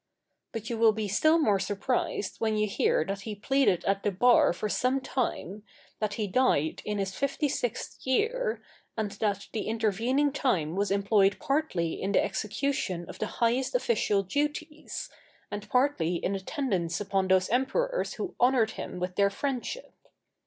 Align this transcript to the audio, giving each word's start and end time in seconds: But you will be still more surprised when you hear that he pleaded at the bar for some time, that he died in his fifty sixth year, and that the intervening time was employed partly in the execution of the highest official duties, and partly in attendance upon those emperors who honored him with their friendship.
But 0.51 0.67
you 0.67 0.79
will 0.79 0.93
be 0.93 1.07
still 1.07 1.37
more 1.37 1.59
surprised 1.59 2.37
when 2.39 2.57
you 2.57 2.65
hear 2.65 3.05
that 3.05 3.21
he 3.21 3.35
pleaded 3.35 3.85
at 3.85 4.01
the 4.01 4.11
bar 4.11 4.51
for 4.51 4.67
some 4.67 4.99
time, 4.99 5.61
that 5.99 6.15
he 6.15 6.25
died 6.25 6.81
in 6.85 6.97
his 6.97 7.13
fifty 7.13 7.47
sixth 7.47 7.99
year, 8.07 8.63
and 8.97 9.11
that 9.11 9.49
the 9.53 9.67
intervening 9.67 10.31
time 10.33 10.75
was 10.75 10.89
employed 10.89 11.37
partly 11.39 12.01
in 12.01 12.13
the 12.13 12.23
execution 12.23 13.07
of 13.07 13.19
the 13.19 13.27
highest 13.43 13.75
official 13.75 14.23
duties, 14.23 15.07
and 15.51 15.69
partly 15.69 16.15
in 16.15 16.33
attendance 16.33 16.99
upon 16.99 17.27
those 17.27 17.47
emperors 17.49 18.15
who 18.15 18.33
honored 18.39 18.71
him 18.71 18.99
with 18.99 19.17
their 19.17 19.29
friendship. 19.29 19.93